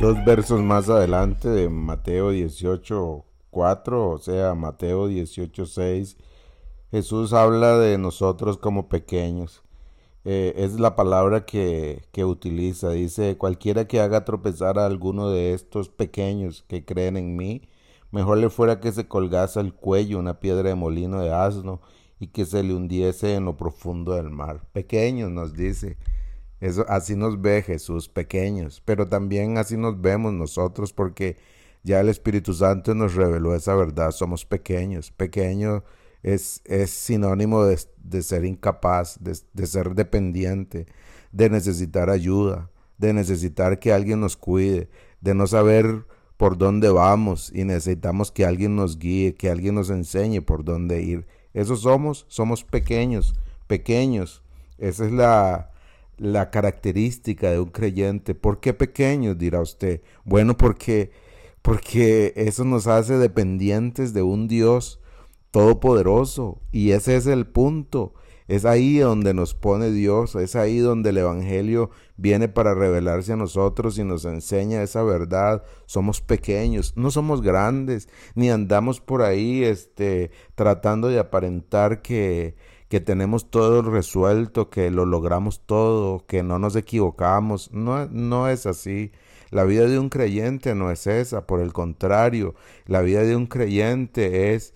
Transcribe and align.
Dos 0.00 0.24
versos 0.24 0.62
más 0.62 0.88
adelante 0.88 1.48
de 1.48 1.68
Mateo 1.68 2.30
18, 2.30 3.24
4, 3.50 4.10
o 4.10 4.18
sea, 4.18 4.54
Mateo 4.54 5.08
18, 5.08 5.66
6, 5.66 6.16
Jesús 6.92 7.32
habla 7.32 7.76
de 7.78 7.98
nosotros 7.98 8.58
como 8.58 8.88
pequeños. 8.88 9.62
Eh, 10.24 10.54
es 10.56 10.78
la 10.78 10.94
palabra 10.94 11.44
que, 11.46 12.04
que 12.12 12.24
utiliza. 12.24 12.90
Dice, 12.90 13.36
cualquiera 13.36 13.88
que 13.88 14.00
haga 14.00 14.24
tropezar 14.24 14.78
a 14.78 14.86
alguno 14.86 15.30
de 15.30 15.52
estos 15.52 15.88
pequeños 15.88 16.64
que 16.68 16.84
creen 16.84 17.16
en 17.16 17.36
mí, 17.36 17.62
mejor 18.10 18.38
le 18.38 18.50
fuera 18.50 18.80
que 18.80 18.92
se 18.92 19.06
colgase 19.06 19.60
al 19.60 19.74
cuello 19.74 20.18
una 20.18 20.40
piedra 20.40 20.68
de 20.68 20.74
molino 20.74 21.20
de 21.20 21.32
asno 21.32 21.80
y 22.18 22.28
que 22.28 22.44
se 22.44 22.62
le 22.62 22.74
hundiese 22.74 23.34
en 23.34 23.44
lo 23.44 23.56
profundo 23.56 24.14
del 24.14 24.30
mar. 24.30 24.66
Pequeños, 24.72 25.30
nos 25.30 25.54
dice. 25.54 25.96
Eso, 26.60 26.84
así 26.88 27.14
nos 27.14 27.40
ve 27.40 27.62
Jesús, 27.62 28.08
pequeños, 28.08 28.82
pero 28.84 29.08
también 29.08 29.58
así 29.58 29.76
nos 29.76 30.00
vemos 30.00 30.32
nosotros 30.32 30.92
porque 30.92 31.36
ya 31.84 32.00
el 32.00 32.08
Espíritu 32.08 32.52
Santo 32.52 32.94
nos 32.94 33.14
reveló 33.14 33.54
esa 33.54 33.76
verdad, 33.76 34.10
somos 34.10 34.44
pequeños, 34.44 35.12
pequeño 35.12 35.84
es, 36.24 36.60
sinónimo 36.86 37.64
de, 37.64 38.22
ser 38.22 38.44
incapaz, 38.44 39.20
de 39.20 39.66
ser 39.66 39.94
dependiente, 39.94 40.86
de 41.32 41.50
necesitar 41.50 42.10
ayuda, 42.10 42.70
de 42.98 43.12
necesitar 43.12 43.78
que 43.78 43.92
alguien 43.92 44.20
nos 44.20 44.36
cuide, 44.36 44.90
de 45.20 45.34
no 45.34 45.46
saber 45.46 46.06
por 46.38 46.56
dónde 46.56 46.88
vamos 46.88 47.52
y 47.52 47.64
necesitamos 47.64 48.30
que 48.30 48.46
alguien 48.46 48.76
nos 48.76 48.98
guíe, 48.98 49.34
que 49.34 49.50
alguien 49.50 49.74
nos 49.74 49.90
enseñe 49.90 50.40
por 50.40 50.64
dónde 50.64 51.02
ir. 51.02 51.26
Eso 51.52 51.76
somos, 51.76 52.26
somos 52.28 52.62
pequeños, 52.62 53.34
pequeños. 53.66 54.44
Esa 54.78 55.04
es 55.04 55.12
la, 55.12 55.72
la 56.16 56.50
característica 56.50 57.50
de 57.50 57.58
un 57.58 57.70
creyente. 57.70 58.36
¿Por 58.36 58.60
qué 58.60 58.72
pequeños? 58.72 59.36
dirá 59.36 59.60
usted. 59.60 60.00
Bueno, 60.24 60.56
porque, 60.56 61.10
porque 61.60 62.32
eso 62.36 62.64
nos 62.64 62.86
hace 62.86 63.18
dependientes 63.18 64.12
de 64.14 64.22
un 64.22 64.46
Dios 64.46 65.00
todopoderoso. 65.50 66.60
Y 66.70 66.92
ese 66.92 67.16
es 67.16 67.26
el 67.26 67.48
punto. 67.48 68.14
Es 68.48 68.64
ahí 68.64 68.96
donde 68.96 69.34
nos 69.34 69.54
pone 69.54 69.90
Dios, 69.90 70.34
es 70.34 70.56
ahí 70.56 70.78
donde 70.78 71.10
el 71.10 71.18
Evangelio 71.18 71.90
viene 72.16 72.48
para 72.48 72.74
revelarse 72.74 73.34
a 73.34 73.36
nosotros 73.36 73.98
y 73.98 74.04
nos 74.04 74.24
enseña 74.24 74.82
esa 74.82 75.02
verdad. 75.02 75.62
Somos 75.84 76.22
pequeños, 76.22 76.94
no 76.96 77.10
somos 77.10 77.42
grandes, 77.42 78.08
ni 78.34 78.48
andamos 78.48 79.02
por 79.02 79.20
ahí 79.20 79.64
este, 79.64 80.30
tratando 80.54 81.08
de 81.08 81.18
aparentar 81.18 82.00
que, 82.00 82.56
que 82.88 83.00
tenemos 83.00 83.50
todo 83.50 83.82
resuelto, 83.82 84.70
que 84.70 84.90
lo 84.90 85.04
logramos 85.04 85.60
todo, 85.66 86.24
que 86.26 86.42
no 86.42 86.58
nos 86.58 86.74
equivocamos. 86.74 87.70
No, 87.72 88.06
no 88.06 88.48
es 88.48 88.64
así. 88.64 89.12
La 89.50 89.64
vida 89.64 89.86
de 89.86 89.98
un 89.98 90.08
creyente 90.08 90.74
no 90.74 90.90
es 90.90 91.06
esa, 91.06 91.46
por 91.46 91.60
el 91.60 91.72
contrario, 91.72 92.54
la 92.86 93.00
vida 93.02 93.22
de 93.22 93.34
un 93.36 93.46
creyente 93.46 94.54
es 94.54 94.74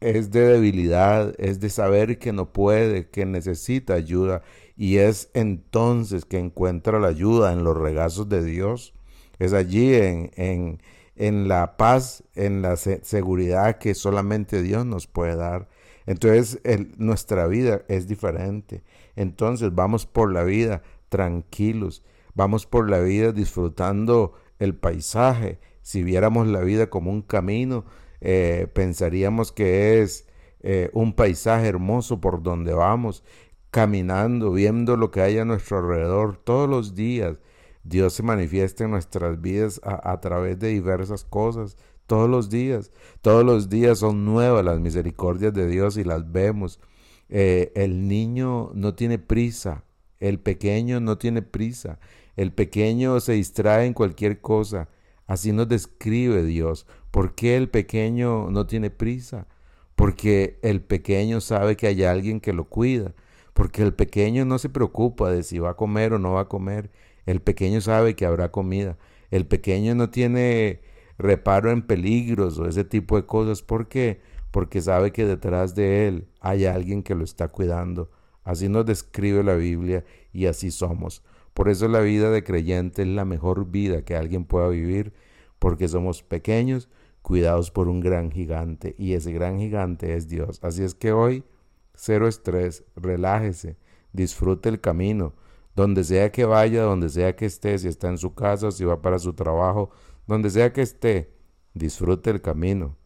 es 0.00 0.30
de 0.30 0.40
debilidad, 0.40 1.34
es 1.38 1.60
de 1.60 1.70
saber 1.70 2.18
que 2.18 2.32
no 2.32 2.52
puede, 2.52 3.08
que 3.08 3.26
necesita 3.26 3.94
ayuda 3.94 4.42
y 4.76 4.98
es 4.98 5.30
entonces 5.34 6.24
que 6.24 6.38
encuentra 6.38 7.00
la 7.00 7.08
ayuda 7.08 7.52
en 7.52 7.64
los 7.64 7.76
regazos 7.76 8.28
de 8.28 8.44
Dios. 8.44 8.94
Es 9.38 9.52
allí 9.52 9.94
en, 9.94 10.30
en, 10.36 10.82
en 11.16 11.48
la 11.48 11.76
paz, 11.76 12.24
en 12.34 12.62
la 12.62 12.76
seguridad 12.76 13.78
que 13.78 13.94
solamente 13.94 14.62
Dios 14.62 14.84
nos 14.84 15.06
puede 15.06 15.36
dar. 15.36 15.68
Entonces 16.04 16.60
nuestra 16.98 17.46
vida 17.46 17.82
es 17.88 18.06
diferente. 18.06 18.82
Entonces 19.16 19.74
vamos 19.74 20.06
por 20.06 20.32
la 20.32 20.44
vida 20.44 20.82
tranquilos, 21.08 22.02
vamos 22.34 22.66
por 22.66 22.90
la 22.90 23.00
vida 23.00 23.32
disfrutando 23.32 24.34
el 24.58 24.74
paisaje. 24.74 25.58
Si 25.82 26.02
viéramos 26.02 26.48
la 26.48 26.60
vida 26.60 26.88
como 26.90 27.10
un 27.10 27.22
camino, 27.22 27.84
eh, 28.20 28.68
pensaríamos 28.72 29.52
que 29.52 30.02
es 30.02 30.26
eh, 30.60 30.90
un 30.92 31.12
paisaje 31.14 31.66
hermoso 31.66 32.20
por 32.20 32.42
donde 32.42 32.72
vamos, 32.72 33.22
caminando, 33.70 34.52
viendo 34.52 34.96
lo 34.96 35.10
que 35.10 35.20
hay 35.20 35.38
a 35.38 35.44
nuestro 35.44 35.78
alrededor 35.78 36.36
todos 36.36 36.68
los 36.68 36.94
días. 36.94 37.38
Dios 37.84 38.14
se 38.14 38.22
manifiesta 38.22 38.84
en 38.84 38.90
nuestras 38.90 39.40
vidas 39.40 39.80
a 39.84 40.20
través 40.20 40.58
de 40.58 40.68
diversas 40.68 41.22
cosas, 41.22 41.76
todos 42.06 42.28
los 42.30 42.48
días. 42.50 42.90
Todos 43.20 43.44
los 43.44 43.68
días 43.68 43.98
son 43.98 44.24
nuevas 44.24 44.64
las 44.64 44.80
misericordias 44.80 45.52
de 45.52 45.66
Dios 45.66 45.96
y 45.96 46.04
las 46.04 46.30
vemos. 46.30 46.80
Eh, 47.28 47.72
el 47.74 48.08
niño 48.08 48.70
no 48.74 48.94
tiene 48.94 49.18
prisa, 49.18 49.84
el 50.20 50.38
pequeño 50.38 51.00
no 51.00 51.18
tiene 51.18 51.42
prisa, 51.42 51.98
el 52.36 52.52
pequeño 52.52 53.18
se 53.20 53.32
distrae 53.32 53.86
en 53.86 53.94
cualquier 53.94 54.40
cosa. 54.40 54.88
Así 55.26 55.52
nos 55.52 55.68
describe 55.68 56.44
Dios. 56.44 56.86
¿Por 57.16 57.34
qué 57.34 57.56
el 57.56 57.70
pequeño 57.70 58.50
no 58.50 58.66
tiene 58.66 58.90
prisa? 58.90 59.46
Porque 59.94 60.58
el 60.60 60.82
pequeño 60.82 61.40
sabe 61.40 61.74
que 61.74 61.86
hay 61.86 62.04
alguien 62.04 62.40
que 62.40 62.52
lo 62.52 62.68
cuida. 62.68 63.14
Porque 63.54 63.82
el 63.82 63.94
pequeño 63.94 64.44
no 64.44 64.58
se 64.58 64.68
preocupa 64.68 65.30
de 65.30 65.42
si 65.42 65.58
va 65.58 65.70
a 65.70 65.76
comer 65.76 66.12
o 66.12 66.18
no 66.18 66.34
va 66.34 66.42
a 66.42 66.48
comer. 66.50 66.90
El 67.24 67.40
pequeño 67.40 67.80
sabe 67.80 68.14
que 68.16 68.26
habrá 68.26 68.50
comida. 68.50 68.98
El 69.30 69.46
pequeño 69.46 69.94
no 69.94 70.10
tiene 70.10 70.82
reparo 71.16 71.70
en 71.70 71.86
peligros 71.86 72.58
o 72.58 72.68
ese 72.68 72.84
tipo 72.84 73.16
de 73.16 73.24
cosas. 73.24 73.62
¿Por 73.62 73.88
qué? 73.88 74.20
Porque 74.50 74.82
sabe 74.82 75.10
que 75.10 75.24
detrás 75.24 75.74
de 75.74 76.08
él 76.08 76.28
hay 76.40 76.66
alguien 76.66 77.02
que 77.02 77.14
lo 77.14 77.24
está 77.24 77.48
cuidando. 77.48 78.10
Así 78.44 78.68
nos 78.68 78.84
describe 78.84 79.42
la 79.42 79.54
Biblia 79.54 80.04
y 80.34 80.44
así 80.44 80.70
somos. 80.70 81.22
Por 81.54 81.70
eso 81.70 81.88
la 81.88 82.00
vida 82.00 82.28
de 82.30 82.44
creyente 82.44 83.00
es 83.00 83.08
la 83.08 83.24
mejor 83.24 83.70
vida 83.70 84.02
que 84.02 84.16
alguien 84.16 84.44
pueda 84.44 84.68
vivir, 84.68 85.14
porque 85.58 85.88
somos 85.88 86.22
pequeños, 86.22 86.90
cuidados 87.26 87.72
por 87.72 87.88
un 87.88 87.98
gran 87.98 88.30
gigante, 88.30 88.94
y 88.96 89.14
ese 89.14 89.32
gran 89.32 89.58
gigante 89.58 90.14
es 90.14 90.28
Dios. 90.28 90.60
Así 90.62 90.84
es 90.84 90.94
que 90.94 91.10
hoy, 91.10 91.42
cero 91.92 92.28
estrés, 92.28 92.84
relájese, 92.94 93.76
disfrute 94.12 94.68
el 94.68 94.80
camino, 94.80 95.34
donde 95.74 96.04
sea 96.04 96.30
que 96.30 96.44
vaya, 96.44 96.84
donde 96.84 97.08
sea 97.08 97.34
que 97.34 97.46
esté, 97.46 97.76
si 97.80 97.88
está 97.88 98.10
en 98.10 98.18
su 98.18 98.36
casa, 98.36 98.70
si 98.70 98.84
va 98.84 99.02
para 99.02 99.18
su 99.18 99.32
trabajo, 99.32 99.90
donde 100.28 100.50
sea 100.50 100.72
que 100.72 100.82
esté, 100.82 101.34
disfrute 101.74 102.30
el 102.30 102.42
camino. 102.42 102.96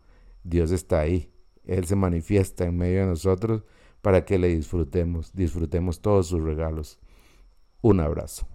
Dios 0.45 0.71
está 0.71 1.01
ahí. 1.01 1.33
Él 1.65 1.87
se 1.87 1.97
manifiesta 1.97 2.67
en 2.67 2.77
medio 2.77 3.01
de 3.01 3.07
nosotros 3.07 3.63
para 4.03 4.27
que 4.27 4.39
le 4.39 4.49
disfrutemos, 4.49 5.33
disfrutemos 5.33 6.03
todos 6.03 6.27
sus 6.27 6.43
regalos. 6.43 6.99
Un 7.81 8.01
abrazo. 8.01 8.47